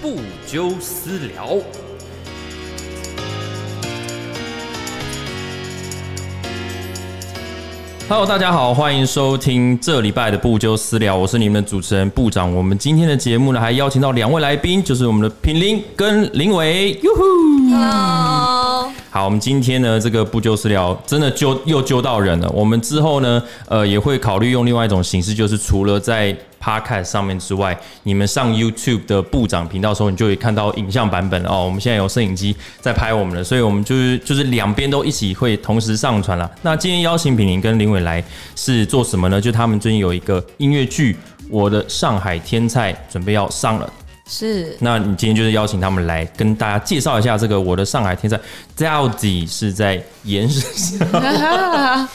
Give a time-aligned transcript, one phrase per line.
[0.00, 0.14] 不
[0.46, 1.58] 纠私聊。
[8.08, 12.54] Hello，大家好，欢迎收听这礼拜的不纠私聊，我是你们的主持人部长。
[12.54, 16.92] 我们今天的节目呢，还邀请到两位来宾，就是我们的品林跟林伟。
[17.02, 17.22] 哟呼
[17.74, 22.48] Hello，好，我们今天呢，这个不纠私聊真的揪又揪到人了。
[22.50, 31.64] 我们之后呢，呃，也会考虑用另外一种形式，就是除了在 Podcast 上面之外，你们上 YouTube 的部长频道的时候，你就会看到影像版本哦。
[31.64, 36.50] 我们现在有摄影机在拍我们了，所以我们就是就是两边都一起会同时上传了。
[36.62, 38.22] 那今天邀请品林跟林伟来
[38.56, 39.40] 是做什么呢？
[39.40, 41.14] 就他们最近有一个音乐剧
[41.48, 43.92] 《我的上海天菜》准备要上了。
[44.30, 48.36] 是那你今天就是邀请他们来跟大家介绍一下这个《我的上海天才》
[48.76, 52.08] 到底是在演什么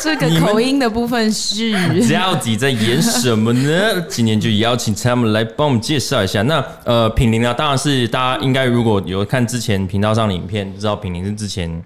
[0.00, 1.72] 这个口音的部分是
[2.14, 4.00] 到底在演什么呢？
[4.08, 6.40] 今天就邀请他们来帮我们介绍一下。
[6.42, 11.82] 那呃，品林呢，当然是大家应该如果有看之前频道上的影片，就知道品林是之前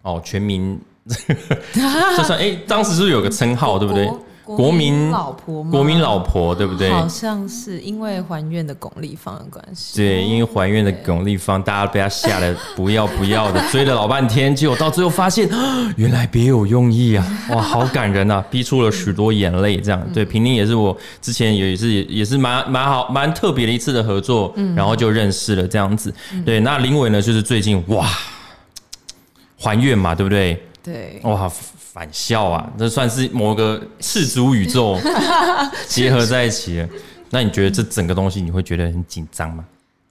[0.00, 0.80] 哦全民，
[2.16, 4.10] 就算哎、当时是不是有个称号对不对？
[4.44, 6.90] 国民老婆吗国民老婆对不对？
[6.90, 9.96] 好像是因为还愿的巩俐方的关系。
[9.96, 17.24] 对，因为还愿的巩俐方，大家被他吓得不要不要的， 追了老半天，结果到最后发现，啊 原来别有用意啊！
[17.50, 19.80] 哇，好感人啊， 逼出了许多眼泪。
[19.80, 26.12] 这样，对，平宁也是我之前也是也也是蛮蛮好蛮特别的一次的合作，然后就认识了这样子。
[26.44, 28.06] 对，那林伟呢，就是最近哇，
[29.58, 30.60] 还愿嘛，对不对？
[30.82, 31.48] 对，哇，
[31.92, 34.98] 返校啊，这算是某个世俗宇宙
[35.86, 36.88] 结合在一起了。
[37.28, 39.62] 那你觉得这整个东西，你会觉得很紧张吗？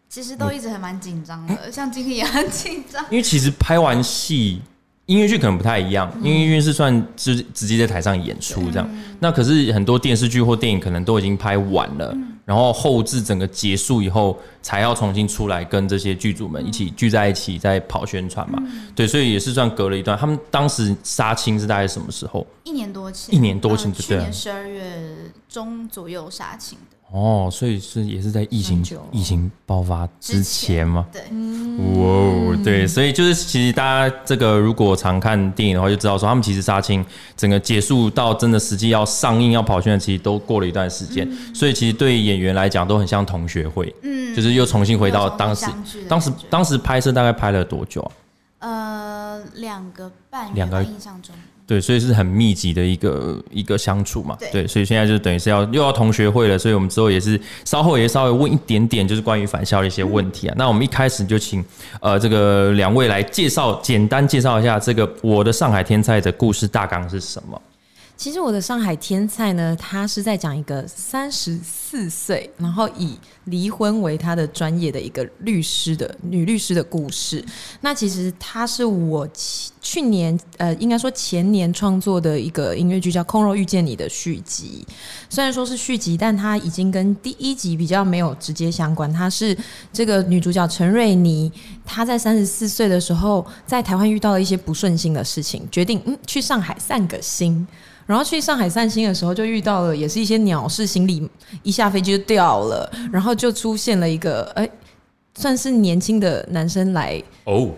[0.07, 3.03] 其实都一直还蛮紧张的，像今天也很紧张。
[3.09, 4.61] 因为其实拍完戏，
[5.07, 8.87] 音乐剧可能不太一样，因为音乐是算直直接在台上演出这样。
[9.19, 18.61] 那可是很多电视剧或电影可能都已经拍完了，然后后置整个结束以后，才要重新出来跟这些剧组们一起聚在一起，在跑宣传嘛。
[18.95, 20.17] 对，所以也是算隔了一段。
[20.17, 22.45] 他们当时杀青是大概什么时候？
[22.64, 25.15] 一年多前，一年多前去年十二月
[25.48, 26.98] 中左右杀青的。
[27.11, 31.05] 哦，所以是也是在疫情疫情爆发之前吗？
[31.11, 37.05] 对，哇哦，对，所以就是其实大家这个如果常看电影的话，就知道说他们其实杀青
[37.36, 45.66] 整个结束到真的实际要上映要跑宣传，其实都过了一段时间，所以其实对演员来讲都很像同学会，嗯，就是又重新回到当时
[46.08, 48.02] 当时当时拍摄大概拍了多久
[48.60, 48.70] 啊？
[48.70, 51.36] 呃两个半月两个印象中，
[51.71, 54.36] 对，所以是很密集的一个一个相处嘛。
[54.37, 60.55] 对对，所以现在就等于是要又要同学会了，所以我们之后也是稍后也稍微问一点点，就是关于返校的一些问题啊。
[60.58, 61.64] 那我们一开始就请
[62.02, 67.61] 呃这个两位来介绍，简单介绍一下这个我的上海天才的故事大纲是什么？
[68.21, 77.43] 其实我的上海天菜呢，他是在讲一个三十四岁，然后以离婚为他的专业的一个律师的女律师的故事。
[77.80, 79.27] 那其实它是我
[79.82, 84.86] 去年呃，应该说前年创作的一个音乐剧，叫《空肉遇见你》的续集。
[85.27, 89.11] 虽然说是续集，但它已经跟第一集比较没有直接相关。
[89.11, 89.58] 它是
[89.92, 91.52] 这个女主角陈瑞妮，
[91.83, 97.67] 她在三十四岁的时候，在台湾遇到了一些不顺心的事情，决定嗯去上海散个心。
[98.11, 101.26] 然后去上海散心的时候，就遇到了也是一些鸟事，行李
[101.64, 104.70] 一下飞机就掉了，然后就出现了一个哎，
[105.33, 107.70] 算是年轻的男生来，哦，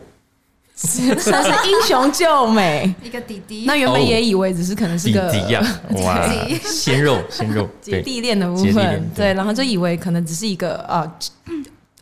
[0.75, 2.91] 算是英雄救美。
[3.03, 5.61] 一个弟弟，那原本也以为只是可能是弟个弟呀，
[6.03, 6.27] 哇，
[6.63, 8.73] 鲜肉鲜肉，姐弟恋的部分，
[9.13, 9.27] 对。
[9.27, 11.07] 对，然后就以为可能只是一个啊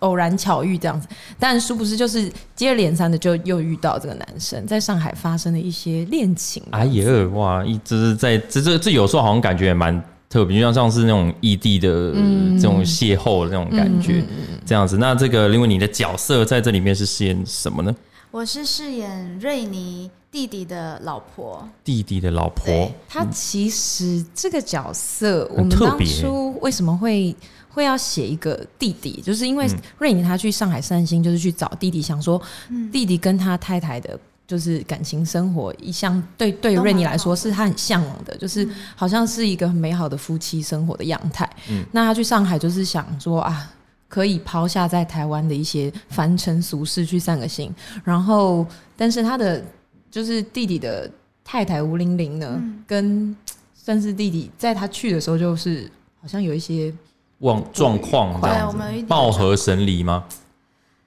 [0.01, 1.07] 偶然巧遇这样子，
[1.39, 6.61] 但殊不知就是接二连三的就又遇到这个男生，在上海发生了一些恋情。
[6.71, 12.13] 哎呀，哇，一直是在这这这有时候好像感觉也蛮特别，就像像是那种异地的
[12.59, 14.23] 这种邂逅的那种感觉，
[14.65, 14.97] 这样子。
[14.97, 17.95] 那这个，因为你的角色在这里面是饰演什么呢？
[18.31, 27.35] 我是饰演瑞尼弟弟的老婆，弟弟的老婆，他其实这个角色，我们当很特别初为什么会
[27.71, 29.77] 会要写一个弟弟，就是因为嗯。
[29.97, 32.91] 瑞妮她去上海散心，就是去找弟弟，想说嗯。
[32.91, 34.19] 弟弟跟他太太的。
[34.47, 37.17] 就是感情生活一向对对都瑞妮蛮好的。
[37.17, 41.49] 来说是他很向往的，就是好像是一个很美好的夫妻生活的样态。
[41.69, 41.85] 嗯。
[41.93, 43.71] 那他去上海就是想说啊，
[44.09, 48.67] 可以抛下在台湾的一些凡尘俗事去散个心，然后
[48.97, 49.63] 但是他的
[50.09, 51.09] 就是弟弟的
[51.45, 52.83] 太太吴玲玲呢，嗯。
[52.85, 53.33] 跟
[53.73, 55.89] 算是弟弟在他去的时候就是
[56.21, 56.93] 好像有一些
[57.41, 58.77] 状状况这，样子
[59.07, 60.23] 貌合神离吗？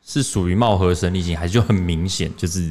[0.07, 2.71] 是属于貌合神离型，还是就很明显就是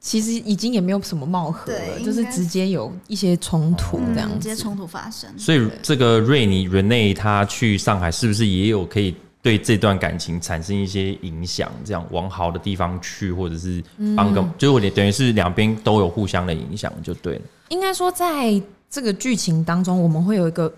[0.00, 4.48] 其实已经也没有什么貌合了，就是直接有一些冲突这样嗯，直。
[4.48, 5.28] 接冲突发生。
[5.36, 11.70] 所以这个瑞尼 Rene 他去上海，是不是也有可以对这段感情产生一些影响？
[11.84, 13.82] 这样往好的地方去，或者是
[14.16, 17.42] 帮个，就是我等于是两边都有互相的影响，就对了。
[17.68, 18.58] 应该说，在
[18.88, 20.72] 这个剧情当中，我们会有一个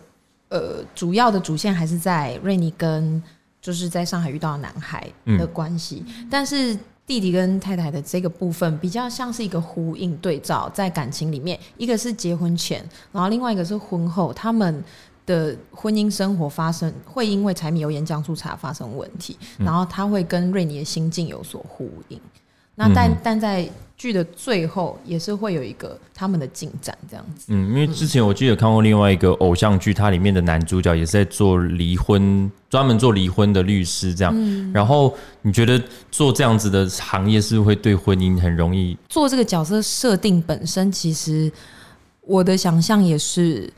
[0.50, 3.20] 呃主要的主线还是在瑞尼跟
[3.62, 14.84] 就是在上海遇到的男孩的关系，但是弟弟跟太太的这个部分比较像是一个呼应对照，在感情里面，一个是结婚前，然后另外一个是婚后，他们。
[15.26, 22.20] 的婚姻生活发生会因为柴米油盐酱醋茶发生问题，然后他会跟瑞尼的心境有所呼应。
[22.80, 27.48] 那但、嗯但在剧的最后也是会有一个他们的进展这样子。
[27.48, 34.32] 嗯，因为之前我记得看过另外一个偶像剧，它里面的男主角也是在做离婚，专门做离婚的律师这样。
[34.34, 35.78] 嗯然后你觉得
[36.10, 38.96] 做这样子的行业是会对婚姻很容易？
[39.06, 41.52] 做这个角色设定本身，其实
[42.22, 43.70] 我的想象也是，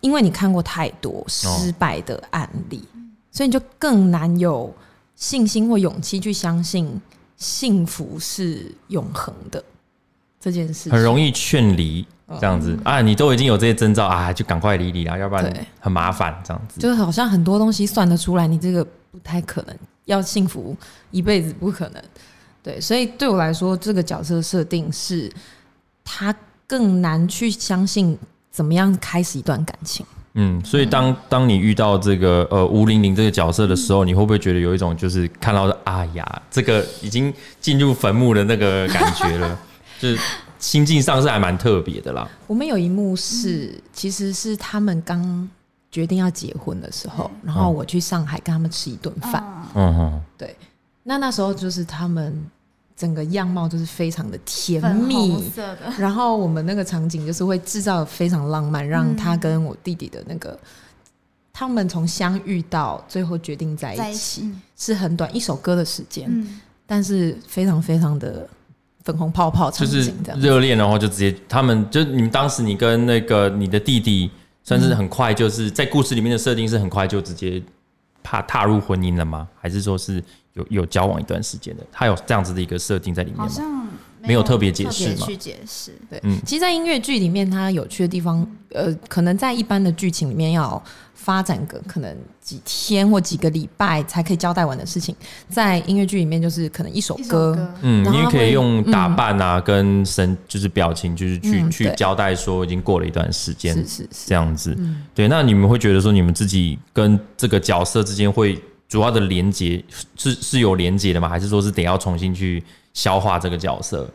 [0.00, 2.82] 因为你看过太多失败的案例，
[3.30, 4.74] 所以你就更难有
[5.14, 7.00] 信心或勇气去相信
[7.38, 9.64] 幸福是永恒的
[10.38, 10.92] 这件事情。
[10.92, 12.06] 很容易劝离
[12.38, 13.00] 这样子、啊！
[13.00, 16.78] 你都已经有这些征兆啊，就赶快离离啊，要不然很麻烦这样子。
[16.78, 19.74] 就是好像很多东西算得出来，你这个不太可能，
[20.04, 20.76] 要幸福
[21.10, 22.02] 一辈子不可能。
[22.62, 25.32] 对，所以对我来说，这个角色设定是
[26.04, 26.34] 他
[26.66, 28.18] 更难去相信
[28.50, 30.04] 怎么样开始一段感情。
[30.40, 39.58] 嗯，所以当当你遇到这个呃吴玲玲这个角色的时候，你会不会觉得有一种就是看到的啊呀，这个已经进入坟墓的那个感觉了，
[39.98, 40.18] 就是
[40.60, 42.28] 心境上是还蛮特别的啦。
[42.46, 45.48] 我们有一幕是，其实是他们刚
[45.90, 49.42] 决定要结婚的时候，然后我去上海跟他们吃一顿饭。
[49.74, 50.22] 嗯嗯。
[50.36, 50.54] 对，
[51.02, 52.32] 那那时候就是他们
[52.98, 60.58] 整个样貌就是非常的甜蜜，色的，然后我们那个场景就是会制造非常浪漫，让他嗯跟我弟弟的那个。
[61.52, 68.48] 他们从相遇到最后决定在在一一起，起，是很短一首歌的时间，嗯，但是非常非常的
[69.02, 70.36] 粉红泡泡场就是景的。
[70.36, 74.30] 热恋，然后就直接他们就你们当时你跟那个你的弟弟
[74.62, 77.60] 算是很快，就是在故事里面的设定是很快就直接
[78.28, 79.48] 踏踏入婚姻了吗？
[79.58, 80.22] 还是说是
[80.52, 81.86] 有有交往一段时间的？
[81.90, 83.44] 他有这样子的一个设定在里面吗？
[83.44, 83.88] 好像
[84.20, 90.82] 没有特别解释吗去解释，对，嗯其实，在音乐剧里面，它有趣的地方，呃，可能在一般的剧情里面要
[91.28, 95.14] 发展个可能几天或几个礼拜才可以交代完的事情，
[95.50, 104.74] 在音乐剧里面就是可能一首歌，嗯，你也可以用打扮啊，跟神就是表情，就是去、去交代说已经过了一段时间是是是，这样子。
[104.78, 108.58] 嗯对，那你们会觉得说你们自己跟这个角色之间会
[108.88, 109.84] 主要的连接
[110.16, 111.28] 是是有连接的吗？
[111.28, 112.64] 还是说是得要重新去
[112.94, 114.10] 消化这个角色？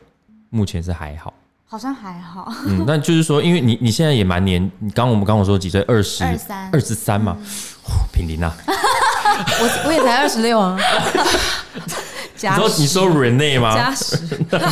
[0.49, 1.31] 目前是还好，
[1.73, 5.81] 好像还好，嗯，那就是说，因为你你现在也蛮年，你刚刚我们刚我说几岁？
[5.87, 7.35] 二十二三二十三嘛，
[8.11, 10.77] 平林啊， 我我也才二十六啊，
[12.37, 13.73] 你说你说 Rene 吗？
[13.73, 14.15] 加十，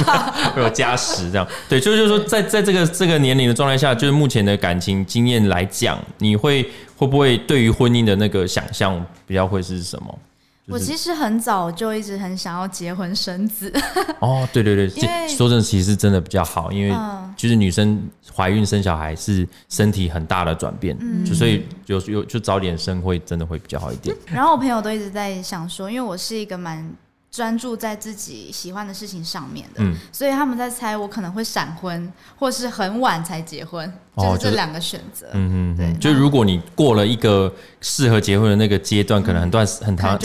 [0.53, 1.47] 会有加十这样。
[1.67, 6.61] 对，就是就是说在在这个这个年龄的状态下，就是目前的感情经验来讲，你会
[6.95, 10.19] 会不会对于婚姻的那个想象比较会是什么？
[10.67, 13.71] 就是我其实很早就一直很想要结婚生子，
[14.19, 17.33] 哦，对对对，因为这说真的，其实真的比较好，因为嗯。
[17.37, 17.99] 就是女生
[18.35, 21.25] 怀孕生小孩是身体很大的转变，嗯。
[21.25, 24.15] 就所以有有就早点生会真的会比较好一点。
[24.31, 26.87] 然后我朋友都一直在想说，因为我是一个蛮
[27.31, 35.27] 专注在自己喜欢的事情上面的，嗯所以他们在猜我可能会闪婚，或是很晚才结婚，哦就是这两个选择。
[35.33, 40.19] 嗯嗯对嗯，就如果你过了一个适合结婚的那个阶段，可能很段很长。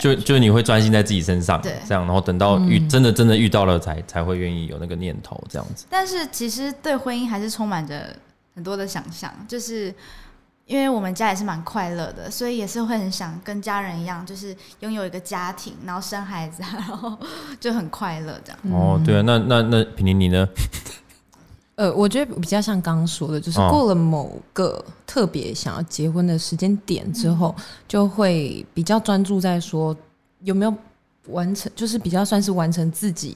[0.00, 5.84] 就就你会专心在自己身上，对这样，然后等到遇、真的真的遇到了才才会愿意有那个念头，这样子。
[5.90, 8.16] 但是其实对婚姻还是充满着
[8.54, 9.94] 很多的想象，就是
[10.70, 17.18] 因为我们家也是蛮快乐的，所以也是会很想跟家人一样，就是拥有一个家庭，然后生孩子， 然后
[17.58, 18.58] 就很快乐这样。
[18.72, 20.48] 哦，对啊，那那那平宁你呢？
[21.74, 27.52] 呃，我觉得比较像刚刚说的，就是哦过了某个特别想要结婚的时间点之后，
[27.88, 29.96] 就会比较专注在说
[30.44, 30.72] 有没有
[31.26, 33.34] 完成，就是比较算是完成自己，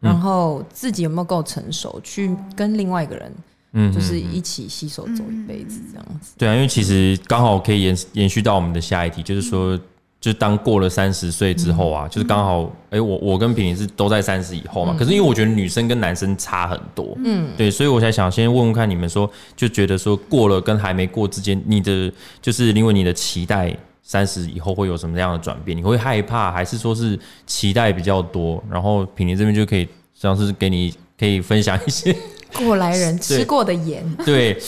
[0.00, 6.34] 嗯然后自己有没有够成熟，去跟另外一个人嗯，就是嗯嗯一起携手走一辈子这样子。
[6.36, 9.78] 对啊，因为其实刚好可以延延续到我们的下一题，就是说，
[10.20, 25.76] 就当过了三十岁之后啊，就是刚好，哎、我我跟平宁是都在三十以后嘛，可是因为我觉得女生跟男生差很多，嗯，对，所以我才想先问问看你们说，就觉得说过了跟还没过之间，你的就是因为你的期待三十以后会有什么样的转变？
[25.76, 28.62] 你会害怕，还是说是期待比较多？
[28.70, 32.16] 然后品宁这边就可以像是给你可以分享一些。
[32.54, 34.60] 过来人 吃过的盐， 对，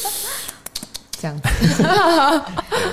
[1.21, 1.49] 这样子。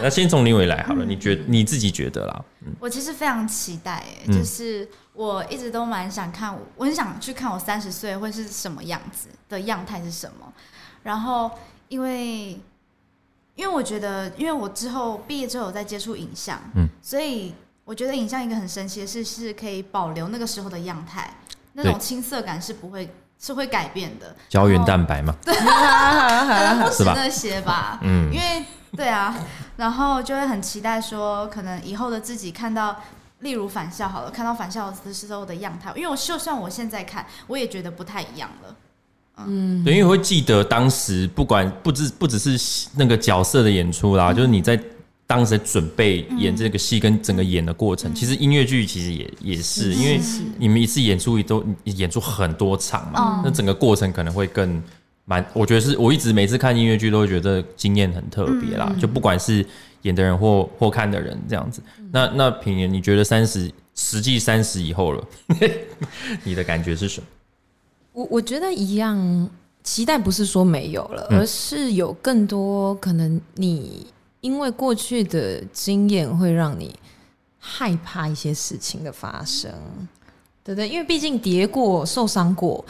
[0.01, 2.43] 那先从林伟来好了，你觉你自己觉得啦？
[2.79, 10.51] 我其实非常期待、就是我一直都蛮想看，我很想去看我三十岁会是什么样子的样态是什么。
[11.03, 11.49] 然后
[11.87, 12.59] 因为
[13.55, 17.53] 因为我觉得，因为我之后毕业之后有在接触影像，嗯所以
[17.85, 21.33] 我觉得影像一个很神奇的事是可以保留那个时候的样态，
[21.73, 23.09] 那种青涩感是不会
[23.41, 24.35] 是会改变的。
[24.47, 28.31] 胶原蛋白嘛， 可能不是那些吧，嗯。
[28.31, 28.63] 因为
[28.95, 29.35] 对啊，
[29.77, 32.95] 然后就会很期待说，可能以后的自己看到，
[33.39, 38.75] 例如返校好了，看到返校的时候的样态，因为我就算我现在看，我也觉得不太一样了。
[39.47, 44.79] 嗯，对，因为会记得当时不管不只不只是那个角色的演出啦，就是你在
[45.31, 50.19] 当时准备演这个戏跟整个演的过程，其实音乐剧其实也也是，因为
[50.57, 53.41] 你们一次演出都演出很多场嘛，嗯。
[53.45, 54.83] 那整个过程可能会更
[55.23, 59.65] 蛮，我觉得是我一直每次看音乐剧都会觉得经验很特别啦，就不管是
[60.01, 61.81] 演的人或或看的人这样子。
[62.11, 65.23] 那那品言，你觉得三十实际三十以后了，
[66.43, 67.27] 你的感觉是什么？
[68.11, 69.49] 我我觉得一样，
[69.81, 71.39] 期待不是说没有了，嗯。
[71.39, 74.05] 而是有更多可能你
[74.41, 76.93] 因为过去的经验会让你
[77.59, 79.71] 害怕一些事情的发生，
[80.63, 80.89] 对不对？
[80.89, 82.83] 因为毕竟跌过、受伤过，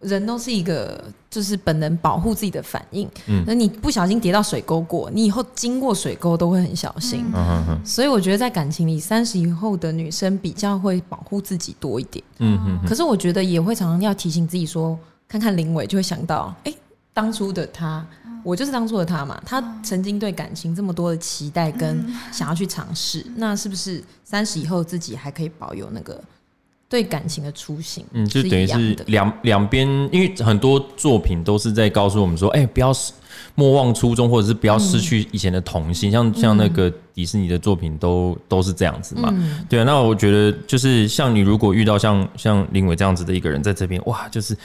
[0.00, 3.08] 人都是一个就是本能保护自己的反应。
[3.26, 7.24] 嗯那你不小心跌到水沟过，你以后经过水沟都会很小心。
[7.84, 12.24] 所以我觉得在感情里，三十以后的女生比较会保护自己多一点。
[12.38, 16.72] 嗯哼哼，可是我觉得也会常常要提醒自己说，看看林伟就会想到，哎、
[17.12, 18.06] 当初的他，
[18.44, 26.22] 我就是当初的他嘛，他曾经对感情这么多的期待跟想要去尝试， 那是不是三十以后自己还可以保有那个
[26.88, 28.04] 对感情的初心？
[28.12, 28.94] 嗯，就等于是。
[29.06, 33.12] 两两边，因为很多作品都是在告诉我们说，哎、不要失
[33.56, 36.10] 莫忘初衷，或者是不要失去以前的童心。
[36.10, 39.28] 像像那个迪士尼的作品都都是这样子嘛。
[39.32, 44.56] 嗯，对啊，那我觉得就是像你如果遇到像像林伟这样子的一个人在这边，哇，就是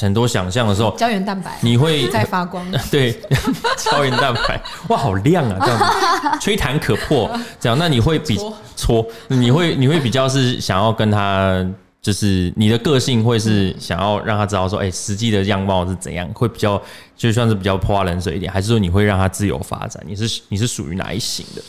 [0.00, 3.12] 很多想象的时候，胶原蛋白你会在发光， 对，
[3.78, 5.78] 胶原蛋白，哇，好亮啊，这样。
[5.78, 8.56] 子， 吹弹可破，这样，那你会比搓。
[8.76, 11.66] 搓，你会你会比较是想要跟他，
[12.00, 16.80] 就是你的个性会是想要让他知道说，哎、实际的样貌是怎样，会比较
[17.16, 20.02] 就算是比较泼冷水一点，还是说你会让他自由发展？
[20.06, 21.62] 你是你是属于哪一型的？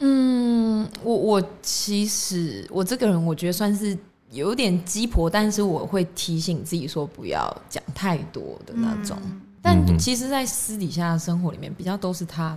[0.00, 3.96] 嗯，我我其实我这个人，我觉得算是
[4.34, 9.16] 有点鸡婆，但是我会提醒自己说不要讲太多的那种。
[9.24, 12.54] 嗯但其实，在私底下的生活里面，比较都是他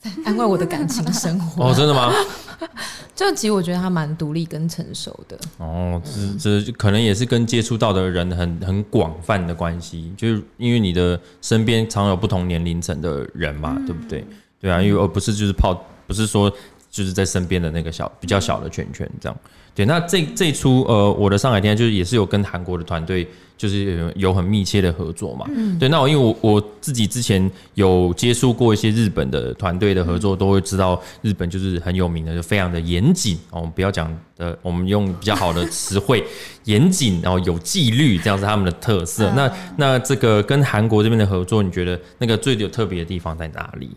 [0.00, 1.68] 在安慰我的感情生活。
[1.68, 2.12] 哦，真的吗？
[3.14, 5.38] 就其实我觉得他蛮独立跟成熟的。
[5.58, 6.02] 哦，
[6.36, 14.26] 这这可能也是跟接触到的人很很广泛的关系，就是因为你的身边常有不同年龄层的人嘛，对不对？
[14.60, 15.72] 对啊，因为而不是就是泡，
[16.08, 16.52] 不是说
[16.90, 19.38] 就是在身边的那个小比较小的圈圈这样。
[19.72, 25.46] 对，那这这一出呃，我的上海天就是也是有跟韩国的团队就是有有很密切的合作嘛。
[25.54, 33.60] 嗯对，那我因为我我自己之前有接触过一些日本的团队的合作，都会知道日本就是很有名的，就非常的严谨哦。
[33.60, 36.24] 我们不要讲的，我们用比较好的词汇，
[36.64, 39.30] 严谨，然后有纪律，这样是他们的特色。
[39.36, 43.90] 那那这个跟韩国这边的合作，你觉得那个最有特别的地方在哪里？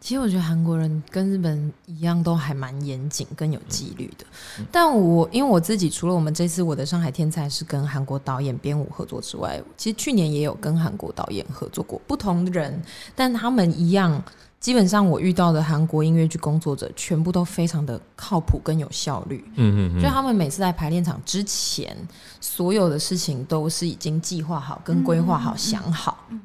[0.00, 4.24] 其实我觉得韩国人跟日本人一样，都还蛮严谨跟有纪律的。
[4.72, 12.82] 但我因为我自己除了我们这次我的上海天才是跟韩国导演编舞合作之外，其实去年也有跟韩国导演合作过，不同的人，
[13.14, 14.22] 但他们一样。
[14.58, 19.42] 基本上我遇到的韩国音乐剧工作者，全部都非常的靠谱跟有效率。
[19.54, 21.96] 嗯嗯就他们每次在排练场之前，
[22.42, 26.26] 所有的事情都是已经计划好、跟规划好、想好。
[26.28, 26.36] 对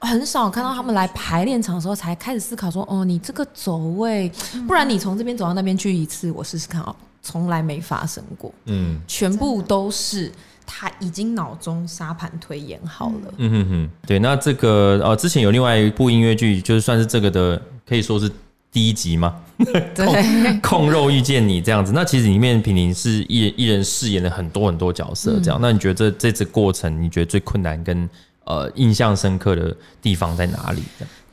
[0.00, 4.30] 很少看到他们来排练场的时候才开始思考说：“哦，你这个走位，
[4.66, 6.94] 不然你从这边走到那边去一次，我试试看哦。”
[7.26, 10.30] 从来没发生过，嗯全部都是
[10.66, 13.34] 他已经脑中沙盘推演好了。
[13.38, 14.18] 嗯哼哼，对。
[14.18, 18.30] 那这个呃，之前有另外一部音乐剧，就是算是这个的，可以说是
[18.70, 19.40] 第一集吗？
[19.56, 25.58] 对，控肉遇见你这样子，那其实里面品玲是一一人饰演了很多很多角色，这样。
[25.62, 28.06] 那你觉得这这次过程，你觉得最困难跟
[28.44, 30.82] 呃印象深刻的地方在哪里？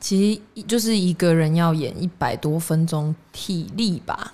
[0.00, 4.32] 其实就是一个人要演一百多分钟，体力吧，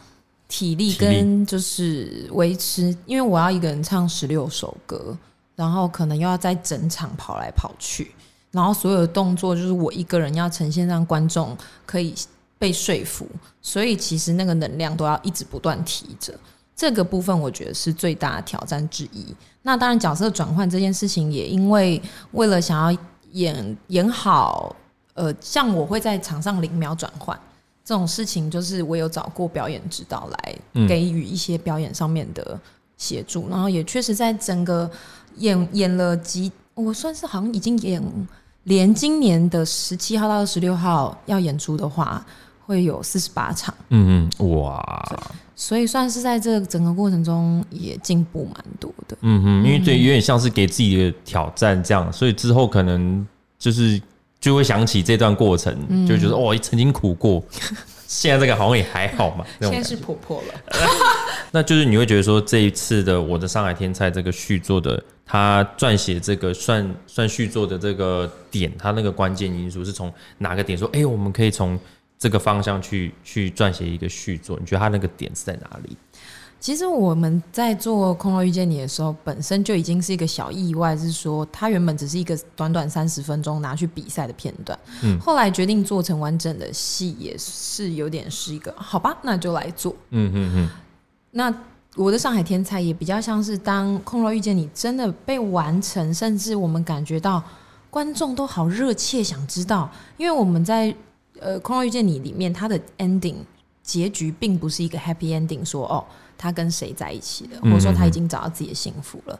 [0.48, 5.16] 体力跟就是维持，因为我要一个人唱十六首歌，
[5.54, 8.12] 然后可能又要在整场跑来跑去，
[8.50, 11.54] 然后所有的动作就是我一个人要呈现让观众
[11.84, 12.14] 可以
[12.58, 13.28] 被说服，
[13.60, 16.32] 所以其实那个能量都要一直不断提着。
[16.78, 19.34] 这个部分我觉得是最大的挑战之一。
[19.62, 22.96] 那当然，角色转换这件事情也因为为了想要
[23.32, 24.74] 演演好，
[25.14, 27.36] 呃，像我会在场上零秒转换
[27.84, 32.58] 这种事情，就是我有找过表演指导来嗯给予一些表演上面的
[32.96, 34.88] 协助，然后也确实在整个
[35.38, 38.00] 演演了几，我算是好像已经演
[38.62, 42.24] 连今年的十七号到二十六号要演出的话，
[42.64, 43.74] 会有四十八场。
[43.88, 45.20] 嗯嗯，哇，
[45.60, 49.18] 所以算是在这整个过程中也进步蛮多的。
[49.22, 53.26] 嗯哼，因为对，有点像是给自己的挑战这样，所以之后可能
[53.58, 54.00] 就是
[54.38, 57.44] 就会想起这段过程，就觉得哦，曾经苦过，
[58.06, 60.54] 现在这个好像也还好嘛，现在是婆婆了，
[61.50, 71.76] 那就是你会觉得说这一次的我的上海天才这个续作的，他撰写这个算算续作的这个点，他那个关键因素是从哪个点说，哎、我们可以从
[72.18, 74.58] 这个方向去去撰写一个续作？
[74.58, 75.96] 你觉得他那个点是在哪里？
[76.60, 89.94] 其实我们在做《空若遇见你》的时候，本身就已经是一个小意外，是说它原本只是一个短短三十分钟拿去比赛的片段，嗯后来决定做成完整的戏，也是有点是一个好吧，那就来做。
[90.10, 90.68] 嗯嗯嗯，
[91.30, 91.54] 那
[91.94, 97.40] 我的上海天才也比较像是当《空若遇见你》真的被完成，甚至我们感觉到
[97.88, 100.92] 观众都好热切想知道，因为我们在
[101.40, 103.36] 呃《空中遇见你》里面，它的 ending
[103.82, 106.04] 结局并不是一个 happy ending，说哦
[106.36, 109.38] 他跟谁在一起了，或者说他已经找到自己的幸福了。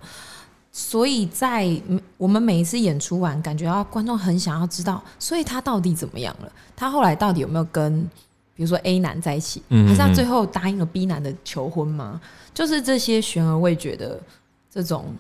[0.73, 6.52] 所以在嗯我们每一次演出完，感觉到观众很想要知道，所以他到底怎么样了？
[6.76, 8.02] 他后来到底有没有跟
[8.55, 12.21] 比如说 A 男在一起，嗯还是他最后答应了 B 男的求婚吗？
[12.52, 14.21] 就是这些悬而未决的
[14.71, 15.14] 这种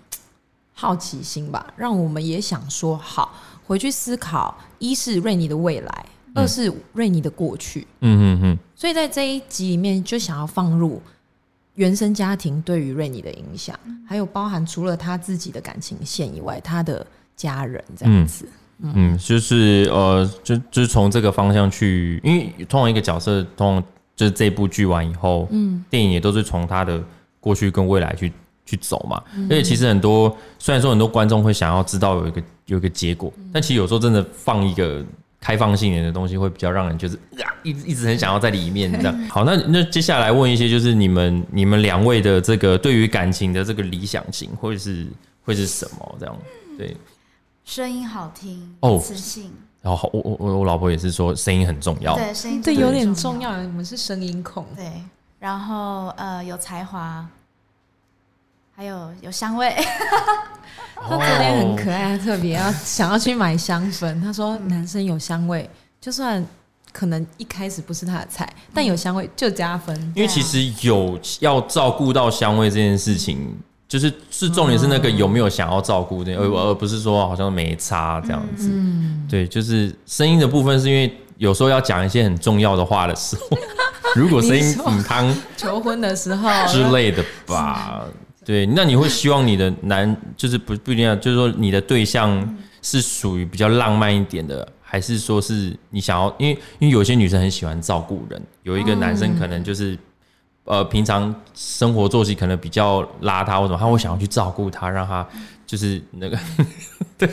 [0.74, 3.34] 好奇心吧，让我们也想说好
[3.66, 6.06] 回去思考：一是瑞尼的未来，
[6.38, 7.86] 二是瑞尼的过去。
[8.00, 11.02] 嗯嗯嗯，所以在这一集里面，就想要放入
[11.74, 18.48] 原生家庭对于瑞尼的影响，还有包含除了他自己的感情线以外，他的家人这样子。
[18.80, 27.02] 嗯，就是呃，就就是从这个方向去，因为通常一个角色，通常就是这部剧完以后，嗯，电影也都是从他的
[27.40, 28.32] 过去跟未来去
[28.64, 29.20] 去走嘛。
[29.50, 35.04] 而且其实很多，虽然说很多观众会想要知道有一个有一个结果，但其实有时候真的放一个
[35.48, 39.18] 开放性一点的东西，会比较让人就是啊，一直一直很想要在里面这样。
[39.30, 45.06] 好，那那接下来问一些，就是你们你们两位的这个对于感情的这个理想型，会是
[45.42, 46.38] 会是什么这样？
[46.76, 46.94] 对。
[47.64, 53.40] 声音好听哦磁性，然后我我我我老婆也是说声音很重要，对，声音这真的很有点重重。
[53.40, 54.66] 要，我们是声音控。
[54.76, 54.92] 对，
[55.38, 57.26] 然后呃，有才华，
[58.78, 59.74] 还有有香味，
[60.94, 64.22] 他昨天很可爱，特别要想要去买香氛。
[64.22, 65.68] 他说男生有香味，
[66.00, 66.46] 就算
[66.92, 69.92] 可能一开始不是他的菜，但有香味就加分。
[70.14, 73.52] 因为其实有要照顾到香味这件事情，
[73.88, 78.68] 就是是重点是那个有没有想要照顾的，而而不是说好像没差这样子。
[78.72, 83.58] 嗯，对，就是声音的部分，是因为有时候要讲一些很重要的话的时候，
[84.14, 88.04] 如果声音你说母汤求婚的时候之类的吧。
[88.48, 96.34] 对，那你会希望你的男就是不不一定要，就是说你的对象是属于比较浪漫一点的，还是说是你想要？
[96.38, 99.98] 因为因为有些女生很喜欢照顾人，有一个男生可能就是、
[100.64, 105.28] 呃平常生活作息可能比较邋遢或什么，他会想要去照顾他，让他
[105.66, 106.38] 就是那个
[107.18, 107.28] 对，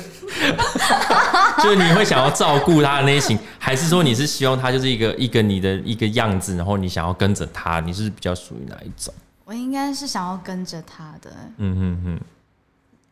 [1.64, 9.14] 就是你会想要照顾他的类型，还是说你是希望他就是一个一个你的一个样子，然后你想要跟着他，你是比较属于哪一种？
[9.46, 12.20] 我应该是想要跟着他的，嗯嗯嗯。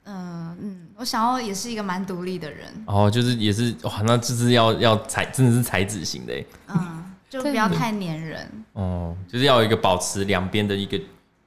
[0.06, 6.34] 嗯嗯，我想要也是一个蛮独立的人，哦就是也是哇，那就是要要才真的是才子型的
[6.68, 8.52] 嗯，就不要太黏人。
[8.74, 11.00] 哦，就是要有一个保持两边的一个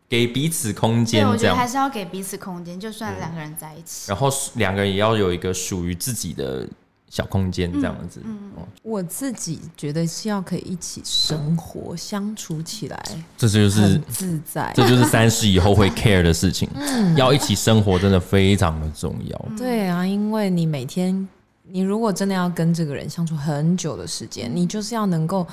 [0.08, 4.10] 给彼此空对，间我觉得还是要给彼此空间，就算两个人在一起。
[4.10, 6.66] 然后两个人也要有一个属于自己的
[7.08, 8.20] 小空间这样子。
[8.56, 13.02] 哦，我自己觉得是要可以一起生活相处起来，
[13.36, 14.72] 这就是很自在。
[14.74, 16.68] 这就是三十以后会 care 的事情，
[17.16, 19.44] 要一起生活真的非常的重要。
[19.56, 21.26] 对啊，因为你每天，
[21.68, 25.46] 你如果真的要跟这个人相处很久的时间，你就是要能够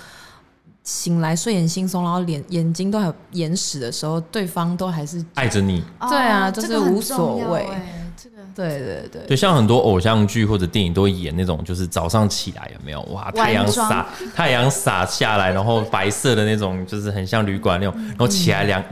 [0.83, 7.67] 醒来睡眼惺忪，然后脸眼睛都还有眼屎的时候，对方都还是爱着你，哦对啊就是这个无所谓。
[7.67, 8.37] 哎这个。
[8.55, 9.21] 对对对。
[9.27, 13.01] 对，像很多偶像剧或者电影都会演那种，就是早上起来有没有？
[13.11, 18.83] 哇，太阳妆洒 太阳洒下来，然后白色的那种，就是很像旅馆那种，然后起来两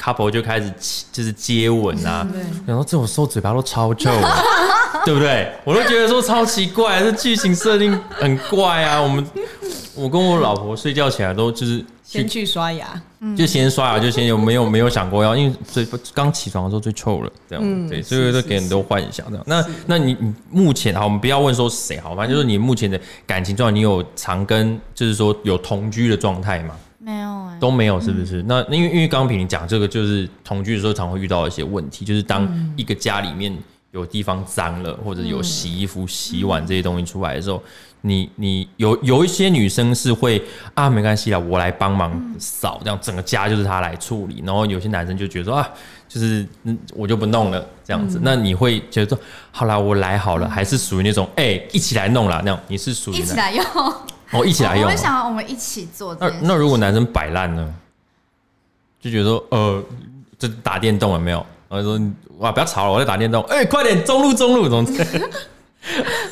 [0.00, 0.72] couple 就开始
[1.12, 2.26] 就是接吻啊，
[2.66, 4.28] 然后这种时候嘴巴都超臭的，
[5.04, 5.52] 对不对？
[5.64, 9.00] 我都觉得说超奇怪，这剧情设定很怪啊。
[9.00, 9.26] 我们
[9.94, 13.00] 我跟我老婆睡觉起来都就是去先去刷牙，
[13.36, 19.44] 就先刷牙， 就先有没有没有想过要，因为最刚起床的时候最臭了，这样、嗯对，所以都给很多幻想这样。
[19.46, 26.74] 那那你你目前好，我们不要问说谁好，反正就是你目前的感情状态，你有常跟就是说有同居的状态吗？
[26.98, 28.42] 没有哎、都没有，是不是？
[28.44, 33.54] 那因为因为刚刚平你讲这个，就是同居的时候常会遇到一些问题，就是当一个家里面
[33.90, 37.62] 有地方脏了，或者有洗衣服、洗碗这些东西出来的时候，
[38.02, 40.42] 你你有有一些女生是会
[40.74, 44.42] 啊，没关系啦，我来帮忙扫，这样整个家就是她来处理。
[44.46, 45.68] 然后有些男生就觉得说啊，
[46.08, 48.20] 就是嗯，我就不弄了这样子。
[48.22, 49.18] 那你会觉得说，
[49.50, 52.60] 好啦，我来好了，还是属于那种哎、一起来弄啦那样？
[52.68, 53.64] 你是属于一起来用，
[54.32, 54.86] 哦，一起来用哦。
[54.86, 56.46] 我会想要我们一起做这那件事。
[56.46, 57.74] 那如果男生摆烂呢？
[59.00, 59.80] 就觉得说，呃，
[60.36, 61.44] 这打电动了没有？
[61.68, 62.00] 然后说，
[62.38, 63.40] 哇，不要吵了，我在打电动。
[63.44, 65.30] 哎、快点，中路中路，怎么之类的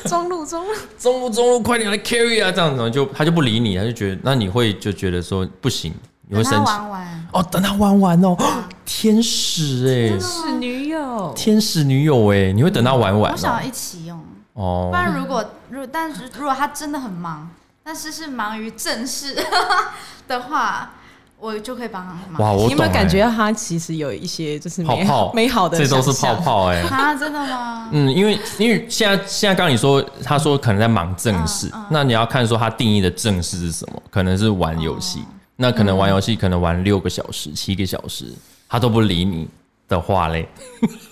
[0.05, 2.51] 中 路中路，中路中路，快点来 carry 啊！
[2.51, 5.93] 这样子就他就不理你，他就觉得，那你会就觉得说不行，
[6.27, 7.43] 你会等他生气哦。
[7.51, 8.35] 等他玩完哦，
[8.85, 14.19] 天使哎、天使女友，天使女友哎、你会等他玩完哦我想要一起用。
[14.53, 14.95] 哦不。
[14.97, 17.49] 然如果如果但是如果他真的很忙，
[17.83, 19.35] 但是是忙于正事
[20.27, 20.91] 的话，
[21.39, 22.41] 我就可以帮他忙。
[22.41, 26.33] 哇，我你有没有感觉他其实有一些就是美泡好泡 美好的这都是泡？
[26.35, 27.89] 泡哎、啊，真的吗？
[27.91, 35.25] 嗯，因为因为现在现在刚刚你说，他说可能在忙正事，嗯嗯那你要看说他定义的正事是什么，可能是玩游戏，哦
[35.59, 38.25] 那可能玩游戏可能玩六个小时、七个小时，
[38.67, 39.47] 他都不理你
[39.87, 40.47] 的话嘞，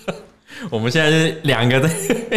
[0.70, 1.90] 我们现在是两个在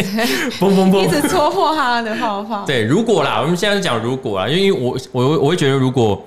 [0.59, 2.65] 嘣嘣一直，戳破他的泡泡。
[2.65, 6.21] 对，如果啦，我们现在是讲如果啦，因为我我我会觉得如果。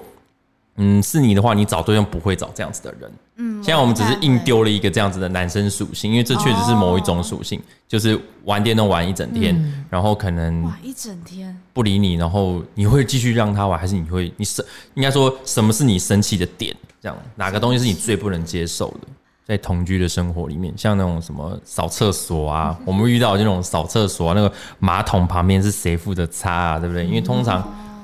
[0.77, 3.13] 嗯，是你的话，你找对象不会找这样子的人。
[3.37, 9.55] 嗯，现在我们只是硬丢了一个这样子的男生属性，因为这确实是某一种属性，就是玩电动玩一整天，
[9.91, 16.75] 然后可能哇一整天，不理你，然后你会继续让他玩，还是你会你生应该说什么是你生气的点？
[17.01, 19.09] 这样哪个东西是你最不能接受的？
[19.45, 27.05] 在同居的生活里面，像那种什么扫厕所啊，我们遇到的那种扫厕所啊，那个马桶旁边是谁负责擦啊，对不对？
[27.05, 27.61] 因为通常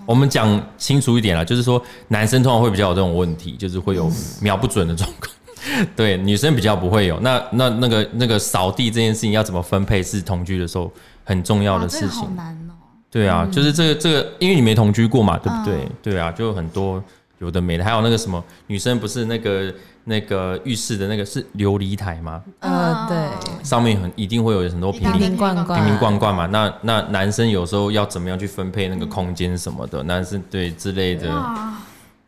[0.09, 5.31] 我们讲清楚一点啦，就是说男生通常会比较有这种问题，就是会有瞄不准的状况。
[5.94, 7.21] 对，女生比较不会有。
[7.21, 10.90] 那那那个那个扫地这件事情要怎么分配，是同居的时候
[11.25, 12.35] 很重要的事情。
[12.35, 12.73] 难哦。
[13.11, 15.75] 对啊，就是这个这个，因为你没同居过嘛，对不对？
[15.85, 17.05] 嗯对啊，就有很多
[17.38, 19.72] 有的没的，还有那个什么女生不是那个
[20.05, 22.42] 那个浴室的那个是琉璃台吗？
[22.61, 26.46] 呃，对，上面很一定会有很多瓶瓶罐罐瓶瓶罐罐嘛。
[26.46, 31.29] 那那男生有时候要怎么样去分配那个空间什么的，男生对之类的。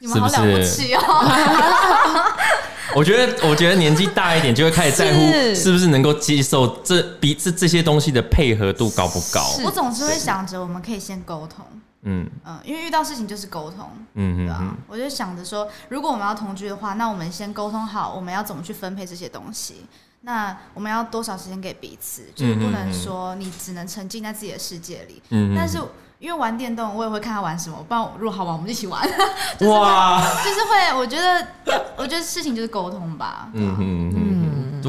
[0.03, 0.27] 是不
[0.65, 0.97] 是！
[2.97, 9.43] 我觉得，我觉得年纪大一点就会开始在乎是是不是能够接受这彼此这些东西的配合度高不高。
[9.63, 11.63] 我总是会想着我们可以先沟通，
[12.03, 13.79] 嗯嗯，因为遇到事情就是沟通，
[14.15, 19.87] 对啊嗯嗯嗯，，我就想着说，如果我们要同居的话，那我们先沟通好我们要怎么去分配这些东西。
[20.23, 25.23] 那我们要多少时间给彼此，就是不能说你只能沉浸在自己的世界里。
[25.31, 25.79] 嗯嗯但是
[26.19, 29.03] 因为玩电动，我也会看他玩什么，不然如果好玩，我们一起玩。
[29.57, 31.47] 就是会哇，就是会，我觉得，
[31.97, 33.49] 我觉得事情就是沟通吧。
[33.55, 34.13] 嗯嗯，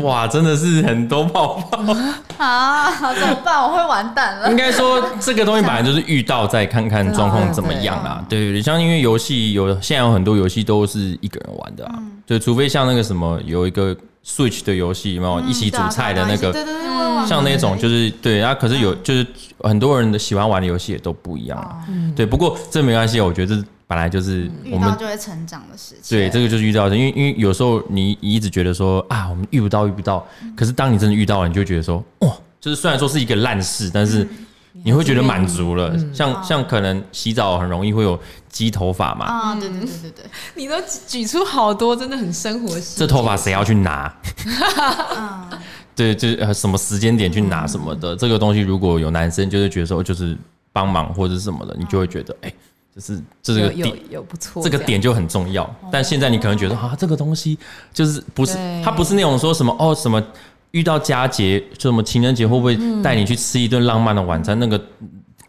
[0.02, 1.96] 哇，真的是很多泡泡。
[2.38, 3.62] 啊，怎么办？
[3.62, 4.56] 我会完蛋了应。
[4.58, 8.24] 该说这个东西本来就是遇到再看看状况怎么样啦。
[8.28, 16.54] 对对对，像因为游戏有现在有很多游戏都是一个人玩的啊，对，除非像那个什么有一个 Switch 的游戏，有没有一起煮菜的那个，
[17.28, 19.26] 像那种就是对啊，可是有就是
[19.60, 21.78] 很多人的喜欢玩的游戏也都不一样啊。
[22.16, 26.18] 对，不过这没关系，我觉得这本来就是我们遇到就会成长的事情。
[26.18, 30.26] 对，这个就是遇到的，因为因为有时候你一直觉得说啊，我们遇不到遇不到，
[30.56, 34.26] 可是当你真的遇到了，你就觉得说哇，就是虽然说是一个烂事，但是
[34.84, 35.94] 你会觉得满足了。
[36.14, 40.26] 像像可能洗澡很容易会有鸡头发嘛，啊，对对对对对，
[40.56, 40.76] 你都
[41.06, 44.16] 举出好多真的很生活细节这头发谁要去拿？
[45.18, 45.60] 嗯，
[45.94, 50.38] 对，就是呃什么时间点去拿什么的，这个东西如果有男生就是觉得说就是
[50.72, 52.54] 帮忙或者是什么的，你就会觉得哎、
[52.94, 57.58] 就是这个有有不错，这个点就很重要，但现在你可能觉得啊，这个东西
[57.94, 60.22] 就是不是它不是那种说什么哦什么
[60.72, 64.82] 遇到佳节，就什么情人节会不会带你去吃一顿浪漫的晚餐，那个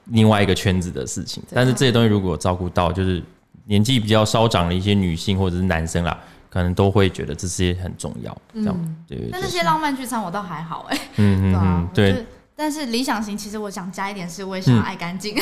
[0.06, 1.42] 另外一个圈子的事情。
[1.52, 3.22] 但是这些东西如果照顾到，就是
[3.64, 6.16] 年纪比较稍长的一些女性或者是男生啦，
[6.48, 8.36] 可能都会觉得这些很重要。
[8.54, 15.34] 这样对对对但那，些浪漫聚餐我倒还好哎，嗯嗯对啊嗯，，对但是理想型其实我想加一点是，我也想要爱干净。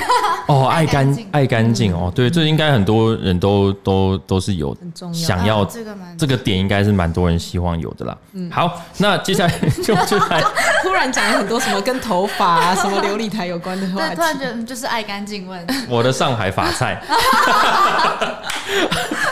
[0.47, 5.19] 哦， 爱爱干净爱干净哦，对，这应该很多人都都都是有很重要。
[5.19, 8.17] 想要这个蛮这个点，应该是蛮多人希望有的啦。
[8.33, 10.41] 嗯好，那接下来 就就来
[10.83, 15.75] 突然讲了很多什么跟头发啊、什么琉璃台有关的话对，突然题，觉得就是爱干净问题。
[15.89, 17.03] 我的上海法菜。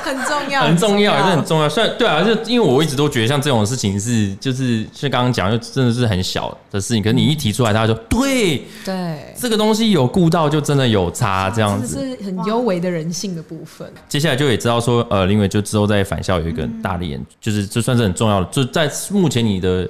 [0.02, 1.68] 很重要，很重要，也是很重要。
[1.68, 11.98] 虽然对啊，就因为我一直都觉得像这种事情是，就是像刚刚讲，就真的是很小的事情，可是你一提出来，大家就对对，这个东西有顾到，就真的有差这样子。
[11.98, 13.90] 是很优微的人性的部分。
[14.08, 19.88] 接下来就也知道说，呃，林伟就之后在返校有一个大的演，就是这算是很重要的，就在目前你的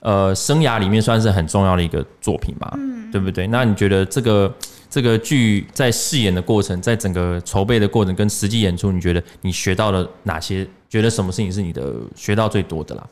[0.00, 2.76] 呃生涯里面算是很重要的一个作品吧，
[3.12, 3.46] 对不对？
[3.46, 4.52] 那你觉得这个
[4.88, 10.66] 这个剧在饰演的过程，在整个筹备的过程跟实际演出，你觉得你学到了哪些？
[10.88, 13.06] 觉得什么事情是你的学到最多的啦？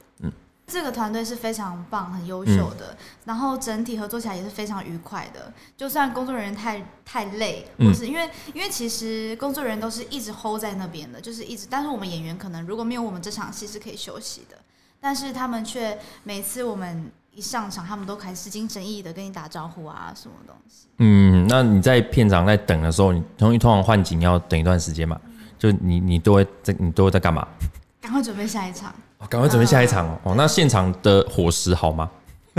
[0.68, 5.52] 嗯，这个团队是非常棒、很优秀的，然后整体合作起来也是非常愉快的。
[5.76, 11.66] 就算工作人员太太累，嗯或是因为因为其实工作人员都是一直 hold 在那边的，就是一直。
[11.70, 14.56] 但是我们演员可能如果没有我们这场戏是可以休息的，
[15.00, 20.88] 但是他们却每次我们一上场，他们都开始精神奕奕的跟你打招呼啊，什么东西。
[20.98, 25.20] 嗯，那你在片场在等的时候，你通通常换景要等一段时间嘛？
[25.58, 27.46] 就你你都会在你都会在干嘛？
[28.00, 28.94] 赶快准备下一场，哦
[29.26, 30.18] 赶快准备下一场哦。
[30.24, 32.08] 哦，那现场的伙食好吗？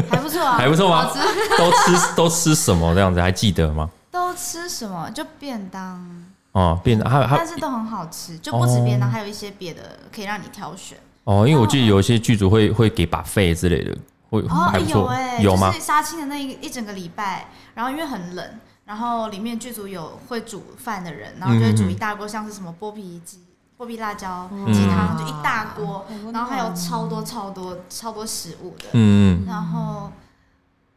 [0.10, 1.12] 还不错啊，还不错吗
[1.58, 3.22] 都吃都吃什么这样子？
[3.22, 3.90] 还记得吗？
[4.10, 5.10] 都吃什么？
[5.12, 10.98] 就便当，哦，便当还还但是都很好吃，就不止便当，还有一些别的可以让你挑选。
[11.26, 13.98] 哦，因为我记得有一些剧组会会给把费之类的，
[14.30, 15.80] 会哦，还不错，有哎、有吗就？
[15.80, 18.46] 是杀青的那一一整个礼拜，然后因为很冷，
[18.86, 23.40] 然后里面剧组有会煮饭的人，然后就会煮一大锅，像是什么剥皮鸡、
[23.80, 30.12] 剥皮辣椒、嗯鸡汤，就一大锅然后还有超多超多超多食物的，嗯，然后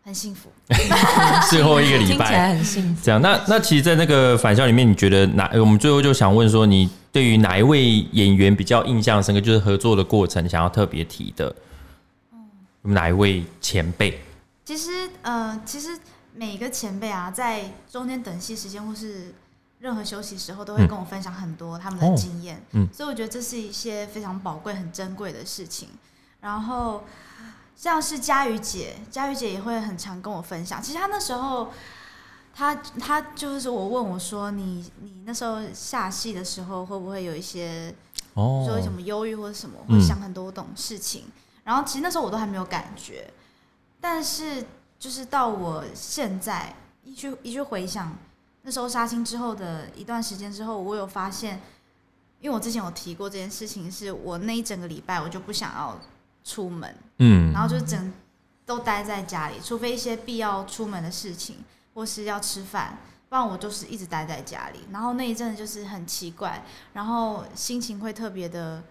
[0.04, 0.50] 很幸福。
[0.66, 0.76] 嗯
[1.48, 3.00] 最后一个礼拜听起来拜很幸福。
[3.04, 3.22] 这样。
[3.22, 5.48] 那那其实，在那个返校里面，你觉得哪？
[5.54, 9.40] 我们最后就想问说，你对于哪一位演员比较印象深刻？
[9.40, 11.54] 就是合作的过程，想要特别提的，
[12.82, 14.20] 哪一位前辈？
[14.64, 15.96] 其实呃，其实
[16.34, 19.32] 每个前辈啊，在中间等戏时间或是
[19.82, 22.62] 任何休息时候，都会嗯跟我分享很多他们哦的经验。
[22.70, 25.88] 嗯所以我觉得这是一些非常宝贵、很珍贵的事情。
[26.40, 27.02] 然后
[27.76, 30.80] 像是佳瑜姐，佳瑜姐也会很常跟我分享。
[30.80, 31.72] 其实她那时候，
[32.54, 37.92] 她她就是我问我说，你你那时候下戏的时候，会不会有一些
[38.34, 41.24] 哦说什么忧郁或者什么，嗯会想很多种事情。
[41.64, 43.28] 然后其实那时候我都还没有感觉，
[44.00, 44.64] 但是
[44.98, 46.72] 就是到我现在
[47.04, 48.16] 一去一去回想
[48.62, 51.60] 那时候杀青之后的一段时间之后，我有发现，
[52.40, 56.00] 因为我之前有提过这件事情，是我那一整个礼拜我就不想要
[56.44, 58.12] 出门，嗯然后就整
[58.64, 61.56] 都待在家里，除非一些必要出门的事情，
[61.94, 62.98] 或是要吃饭，
[63.28, 64.80] 不然我就是一直待在家里。
[64.92, 68.82] 然后那一阵子就是很奇怪，然后心情会特别的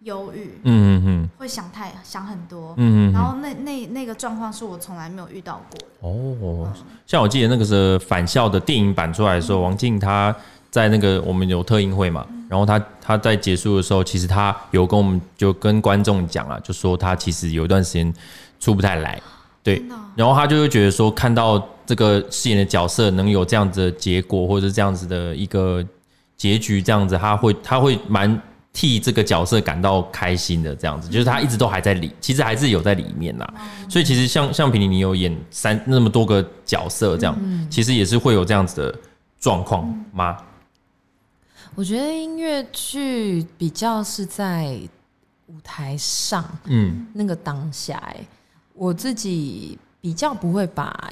[0.00, 2.72] 忧郁，嗯嗯会想太想很多。
[2.76, 5.86] 嗯嗯然后那那那个状况是我从来没有遇到过的。
[6.08, 6.72] 哦，
[7.04, 10.34] 像我记得那个时候返校的电影版出来的时候，王静她
[10.70, 18.14] 在那个我们有特映会嘛，然后她她在结束的时候，其实她有跟我们就跟观众讲啊，就说她其实有一段时间
[18.60, 19.20] 出不太来，
[19.64, 25.84] 对哦，然后她就会觉得说看到这个饰演的角色能有这样子的结果，或者是这样子的一个
[26.36, 28.40] 结局，这样子，她会她会蛮。
[28.72, 33.46] 替这个角色感到开心的这样子，就是他一直都还在里，其实还是有在里面呐。
[33.88, 38.98] 所以其实像像平林，你有演三那么多个角色，这样、其实也是会有这样子的
[39.38, 40.38] 状况吗？
[41.74, 44.78] 我觉得音乐剧比较是在
[45.46, 47.06] 舞台上嗯。
[47.12, 48.26] 那个当下、欸，
[48.74, 51.10] 我自己比较不会把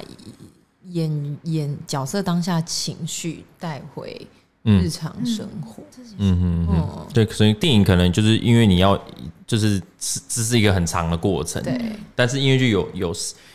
[0.85, 4.27] 演演角色当下情绪带回
[4.63, 5.83] 日嗯常生活。
[6.17, 8.99] 嗯嗯嗯嗯，对，所以电影可能就是因为你要
[9.47, 11.79] 就是是这是一个很长的过程，对，
[12.15, 13.13] 但是音乐剧有有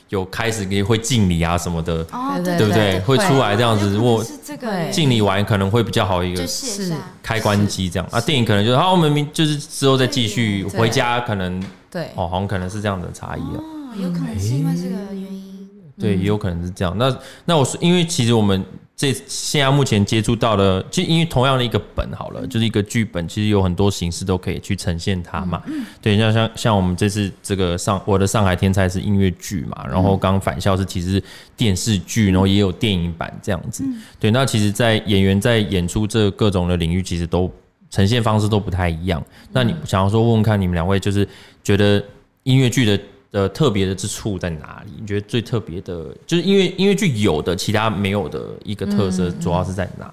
[0.08, 2.98] 有开始也会敬礼啊什么的，哦，对对不对？
[3.00, 6.92] 会出来这样子，有可能我是这个敬礼完可能会比较好一个是。
[7.22, 8.20] 开关机这样啊。
[8.20, 13.58] 电影可能就是好，我们明就是之后再继续回家，可能对，哦，好像可能是这样的差异啊。
[13.58, 15.68] 哦，有可能是因为这个原因。
[15.98, 16.96] 对，也有可能是这样。
[16.98, 18.64] 那那我是因为其实我们
[18.96, 25.62] 这现在目前接触到的，就因为同样的一个本好了，就是一个剧本，其实有很多形式都可以去呈现它嘛。
[25.66, 31.22] 嗯对，像像像我们这次这个上我的上海天才是音乐剧嘛，然后刚刚返校是其实是
[31.54, 33.84] 电视剧，然后也有电影版这样子。
[34.18, 37.52] 对，那其实，在演员在演出这各种的领域，其实都
[37.90, 39.22] 呈现方式都不太一样。
[39.52, 41.28] 那你想要说问问看，你们两位就是
[41.62, 42.02] 觉得
[42.44, 42.98] 音乐剧的
[43.30, 44.92] 的特别的之处在哪里？
[45.00, 50.12] 你觉得最特别的，就是因为音乐剧有的其他没有的一个特色，主要是在哪？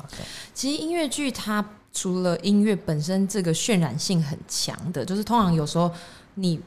[0.53, 5.91] 其实音乐剧它除了音乐本身这个渲染性很强的，就是通常有时候
[6.35, 6.59] 你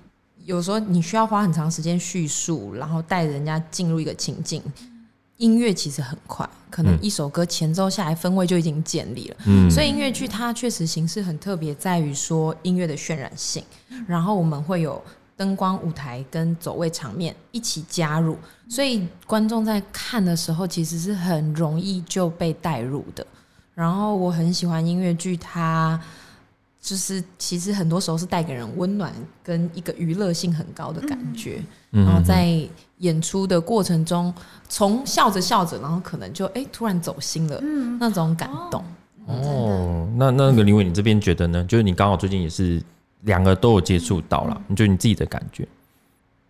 [0.45, 4.63] 有时候你需要花很长时间叙述，然后带人家进入一个情境。
[5.39, 9.37] 音乐其实很快，可能一首歌前奏下来，氛围就已经建立了。
[9.45, 13.63] 嗯，所以音乐剧它确实形式很特别，在于说音乐的渲染性。
[14.09, 15.03] 然后我们会有
[15.37, 18.37] 灯光、舞台跟走位场面一起加入，
[18.68, 23.27] 所以观众在看的时候其实是很容易就被带入的。
[23.75, 26.01] 然后我很喜欢音乐剧，它
[26.81, 31.61] 就是其实很多时候是带给人温暖跟一个娱乐性很高的感觉。
[31.90, 32.66] 然后在
[32.99, 34.33] 演出的过程中，
[34.68, 37.61] 从笑着笑着，然后可能就哎突然走心了，
[38.01, 38.83] 那种感动。
[39.27, 41.64] 哦，那那个林伟，你这边觉得呢？
[41.64, 42.83] 就是你刚好最近也是
[43.27, 45.69] 两个都有接触到了，你觉得你自己的感觉？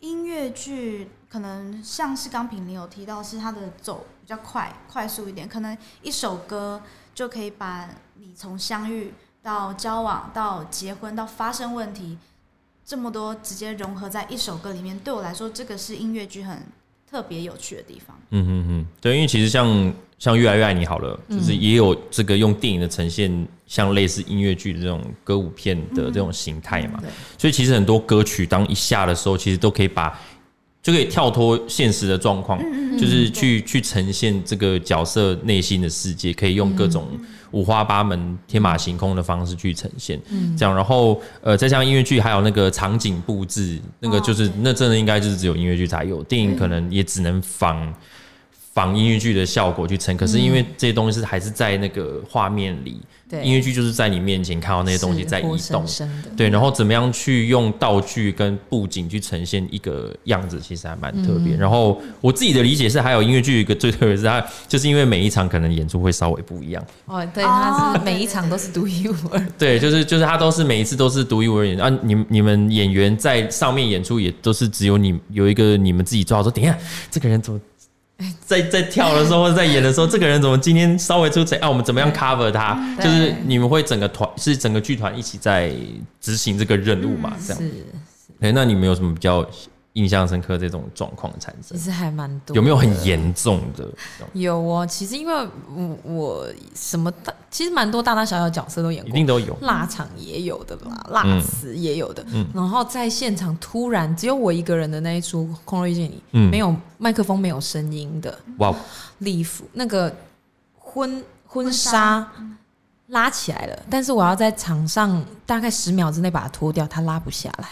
[0.00, 6.80] 音乐剧可能像是刚品你有提到，是它的走比较快、快速一点，可能一首歌
[7.14, 9.12] 就可以把你从相遇
[9.42, 12.18] 到交往到结婚到发生问题。
[12.84, 16.62] 这么多直接融合在一首歌里面，对我来说，这个是音乐剧很
[17.10, 18.16] 特别有趣的地方。
[18.30, 19.66] 嗯嗯嗯，对，因为其实像
[20.18, 27.02] 像越来越爱你好了，就是也有这个用电影的呈现，像类似音乐剧的这种歌舞片的这种形态嘛。
[27.36, 30.18] 所以其实很多歌曲当一下的时候，其实都可以把
[30.82, 32.58] 就可以跳脱现实的状况，
[32.98, 37.08] 就是去去呈现这个角色内心的世界，可以用各种。
[37.52, 40.20] 五花八门、天马行空的方式去呈现，
[40.58, 47.94] 这样，然后呃，再像音乐剧，还有那个场景布置，那个就是那真的应该就是只有音乐剧才有，电影可能也只能仿
[48.76, 53.00] 仿音乐剧的效果去撑，可是因为这些东西是还是在那个画面里。
[53.28, 55.84] 对音乐剧就是在你面前看到那些东西在移动，
[56.36, 61.56] 对，然后怎么样去用道具跟布景去呈现一个样子，其实还蛮特别。
[61.56, 66.86] 然后我自己的理解是，还有音乐剧一个最特别是它，就是因为每一场可能演出会稍微不一样。
[67.06, 69.44] 哦，对，它是每一场都是独一无二。
[69.58, 71.90] 对，就是就是它都是每一次都是独一无二演啊！
[72.04, 76.78] 你你们演员在上面演出也都是只有你有一个你们自己做好说，等一下
[77.10, 77.60] 这个人怎么？
[78.44, 81.56] 在在跳的时候 或者在演的时候，这个人怎么今天稍微出彩？
[81.58, 82.96] 啊，我们怎么样 cover 他？
[83.00, 85.72] 就是你们会整个团是整个剧团一起在
[86.20, 87.32] 执行这个任务嘛？
[87.46, 87.62] 这样。
[87.62, 87.70] 子。
[88.40, 89.46] 哎，那你们有什么比较？
[89.96, 92.54] 印象深刻这种状况产生，其实还蛮多。
[92.54, 93.88] 有没有很严重的？
[94.34, 99.56] 有哦，其实因为我我什么大，其实蛮多大大小小角色都演过，一定都有。
[99.62, 102.22] 腊场也有的啦，腊词也有的。
[102.28, 102.46] 嗯。
[102.54, 108.38] 然后在现场突然只有我一个人的那一出《空中遇见你》，嗯，没有麦克风，没有声音的。
[108.58, 108.74] 哇！
[109.20, 110.14] 礼服那个
[110.78, 112.30] 婚婚纱
[113.06, 117.66] 拉起来了，但是我要在场上大概十秒之内把它脱掉，它拉不下来。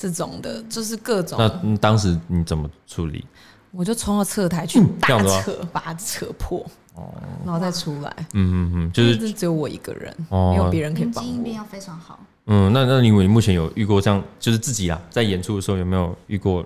[0.00, 1.38] 这种的，就是各种。
[1.38, 3.22] 那当时你怎么处理？
[3.70, 7.12] 我就冲到侧台去大扯，把它扯破，哦，
[7.44, 8.16] 然后再出来。
[8.32, 11.30] 嗯嗯嗯，就是只有我一个人，没有别人可以帮我。
[11.30, 12.18] 应变要非常好。
[12.46, 16.64] 嗯，那那你你目前有遇过这样，就是自己啊，在演出的时候有没有遇过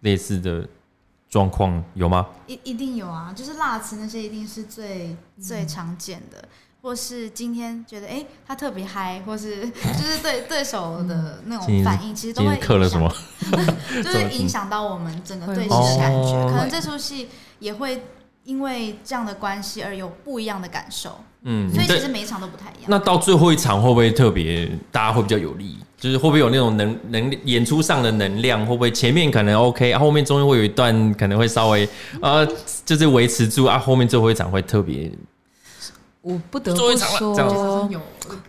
[0.00, 0.68] 类似的
[1.30, 1.82] 状况？
[1.94, 2.26] 有吗？
[2.46, 6.46] 一一定有啊，就是辣词那些一定是最最常见的。
[6.84, 13.10] 或是今天觉得哎，他特别嗨，或是 就是对对手的那种反应，其实都会刻了什么
[14.04, 16.46] 就是影响到我们整个对戏的感觉。
[16.50, 18.02] 可能这出戏也会
[18.44, 21.18] 因为这样的关系而有不一样的感受。
[21.44, 22.84] 嗯，所以其实每一场都不太一样。
[22.88, 25.78] 那到最后一场会不会特别，大家会比较有利？
[25.98, 28.60] 就是会不会有那种能能演出上的能量？
[28.60, 31.88] 会不会前面可能 OK，后面中间会有一段可能会稍微
[32.20, 32.46] 呃，
[32.84, 35.10] 就是维持住啊，后面最后一场会特别。
[36.24, 37.88] 我不得不说，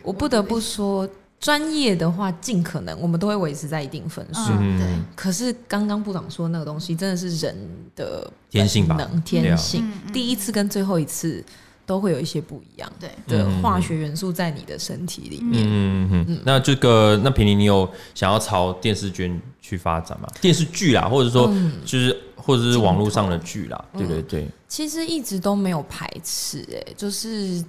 [0.01, 1.07] 我不得不说，
[1.39, 4.47] 专业的话，尽可能我们都会维持在一定分数。
[4.57, 7.55] 对，可是刚刚部长说那个东西，真的是人
[7.95, 8.97] 的天性吧？
[9.23, 11.43] 天性，第一次跟最后一次。
[11.87, 15.63] 都会有一些不一样对的化学元素在你的身体里面。
[15.63, 16.41] 嗯嗯嗯。
[16.43, 20.27] 那这个，那平林，你有想要朝电视剧去发展嘛？
[20.39, 21.51] 电视剧啦，或者说
[21.85, 24.47] 就是或者是网络上的剧啦，对对对。
[24.67, 27.63] 其实一直都没有排斥，哎，就是。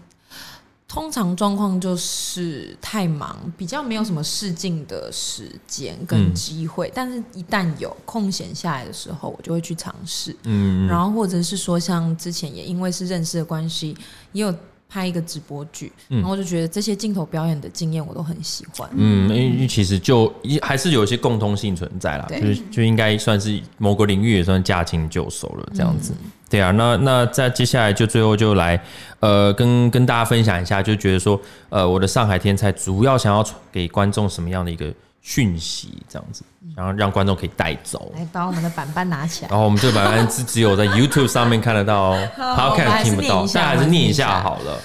[0.89, 6.91] 通常状况就是太忙，比较没有什么试镜的时间跟机会。
[6.95, 10.35] 但是，一旦有空闲下来的时候，我就会去尝试。
[10.45, 13.97] 嗯，然后或者是说，像之前也因为是认识的关系，
[14.31, 14.55] 也有
[14.89, 18.89] 拍一个直播剧，然后就觉得这些镜头表演的经验我都很喜欢。
[18.95, 26.13] 嗯，因为其实就还是有一些共通性存在啦，就是就应该算是某个领域也算驾轻就熟了这样子。
[26.49, 28.81] 对啊，那那在接下来就最后就来，
[29.19, 34.95] 呃，跟跟大家分享一下，就觉得说，呃，我的上海天才主要想要给观众什么样的一个
[35.29, 36.45] 讯息，这样子，
[36.77, 38.13] 然后让观众可以带走。
[38.15, 39.49] 来把我们的板板拿起来。
[39.49, 44.81] 然后我们这个板板是只有在 YouTube 上面看得到哦 好我们，Podcast 还是听不到念一，下但还是念一下好了。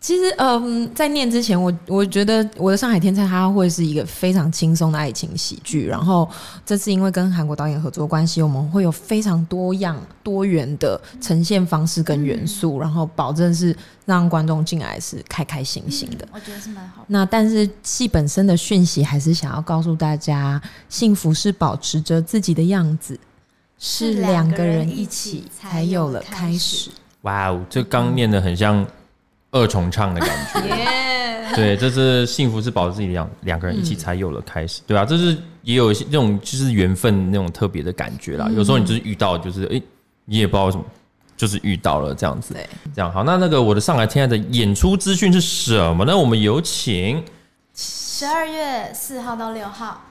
[0.00, 5.86] 其实，嗯，在念之前，我我觉得我的上海天才它会是一个非常轻松的爱情喜剧。
[5.86, 6.26] 然后
[6.64, 13.76] 这次因为跟韩国导演合作关系，我们会有非常多样多元的呈现方式跟元素，然后保证是
[14.06, 16.26] 让观众进来是开开心心的。
[16.32, 17.06] 我觉得是蛮好的。
[17.08, 23.20] 那但是戏本身的讯息还是想要告诉大家，幸福是保持着自己的样子，
[23.78, 26.90] 是两个人一起才有了开始。
[27.20, 28.82] 哇哦，这刚念的很像
[29.50, 30.68] 二重唱的感觉。
[30.76, 30.86] 耶！
[31.54, 38.48] 对，这是幸福是保持自己两，两个人一起才有了开始，对啊，这是也有一些那种就是缘分那种特别的感觉啦。
[38.54, 39.82] 有时候你就是遇到，就是哎、
[40.26, 40.84] 你也不知道为什么，
[41.36, 42.54] 就是遇到了这样子。
[42.54, 46.16] 对，这样好，那那个我的上海天爱的演出资讯是什么呢？
[46.16, 47.20] 我们有请，
[47.74, 50.04] 十二月四号到六号，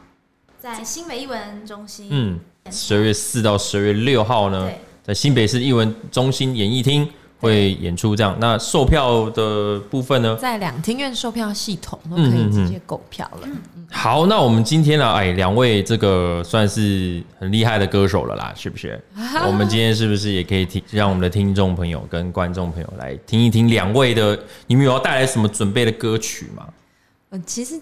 [0.59, 2.07] 在新北艺文中心。
[2.09, 2.37] 嗯，
[2.69, 4.69] 十二月四到十二月六号呢，
[5.01, 7.09] 在新北市艺文中心演艺厅
[7.39, 8.15] 会演出。
[8.15, 10.35] 这样，那售票的部分呢？
[10.35, 13.47] 在两厅院售票系统都可以直接购票了。
[13.91, 19.01] 好，那我们今天呢，哎，两位这个算是很厉害的歌手了啦，是不是？
[19.47, 24.37] 我们今天是不是也可以听，让我们的听众朋友跟观众朋友来听一听两位的，
[24.67, 26.67] 你们有要带来什么准备的歌曲吗？
[27.31, 27.79] 呃，其实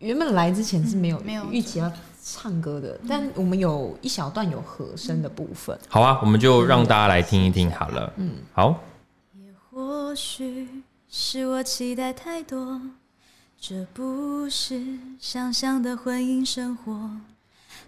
[0.00, 1.90] 原本来之前是没有没有预期要
[2.24, 5.78] 唱歌的，但我们有一小段有和声的部分。
[5.88, 8.12] 好啊，我们就让大家来听一听好了。
[8.16, 8.80] 嗯，好，
[9.74, 10.68] 或许
[11.10, 12.80] 是我期待太多，
[13.60, 14.80] 这不是
[15.18, 17.10] 想象的婚姻生活。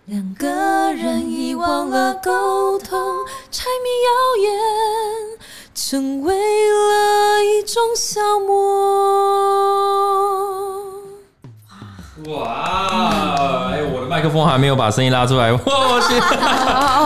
[0.07, 5.39] 两个人遗忘了沟通，柴米油盐
[5.77, 8.57] 成为了一种消磨。
[12.27, 12.66] 哇！
[14.31, 15.61] 风还没有把声音拉出来，哇！
[16.09, 16.19] 谢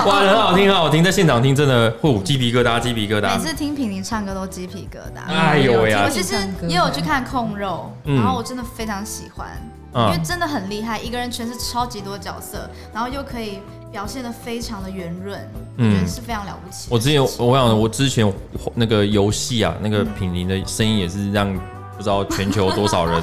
[0.08, 3.38] 哇，很好听，很好听，在现场听真的，哦，鸡皮疙瘩，鸡皮疙瘩每。
[3.38, 5.32] 次听品玲唱歌都鸡皮疙瘩。
[5.32, 6.10] 哎呦喂呀我！
[6.10, 6.34] 其实
[6.66, 9.48] 也有去看控肉，嗯然后我真的非常喜欢，
[9.94, 13.58] 嗯因为真的很厉害，一个人诠释超级多角色，然后又可以
[13.92, 15.38] 表现的非常的圆润，
[15.76, 16.88] 嗯觉得是非常了不起。
[16.90, 18.32] 我之前我想，我之前
[18.74, 21.52] 那个游戏啊，那个品林的声音也是让
[21.96, 23.22] 不知道全球多少人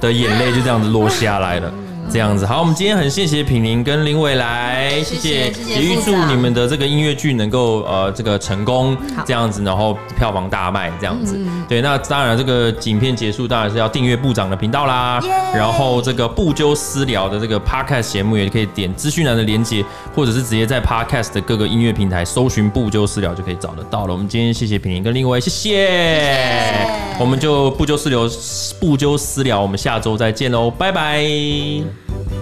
[0.00, 1.72] 的眼泪就这样子落下来了。
[2.10, 11.36] 这样子，好，我们今天很谢谢品林跟林伟来，谢谢也预祝你们的这个音乐剧能够呃这个成功好，这样子，然后票房大卖这样子。
[11.68, 15.20] 对，那当然这个影片结束，当然是要订阅部长的频道啦。
[15.54, 19.84] 然后这个不纠私聊的这个 podcast 节目也可以点资讯栏的连接，
[20.14, 24.12] 或者是直接在 podcast 的各个音乐平台搜寻不纠私聊就可以找得到了。
[24.12, 25.88] 我们今天谢谢品林跟另外谢谢，
[27.18, 28.28] 我们就不纠私聊
[28.78, 31.93] 不纠私聊，我们下周再见喽，拜拜。
[31.94, 32.33] Thank you.